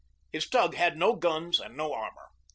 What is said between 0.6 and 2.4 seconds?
had no guns and no armor.